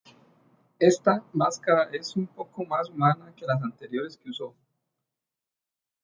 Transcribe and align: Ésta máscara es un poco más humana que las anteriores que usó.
Ésta 0.79 1.23
máscara 1.31 1.83
es 1.91 2.15
un 2.15 2.25
poco 2.25 2.65
más 2.65 2.89
humana 2.89 3.35
que 3.35 3.45
las 3.45 3.61
anteriores 3.61 4.17
que 4.17 4.31
usó. 4.31 4.55